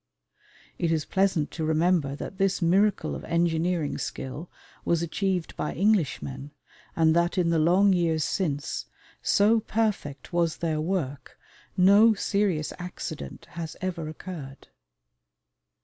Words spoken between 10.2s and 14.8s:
was their work, no serious accident has ever occurred.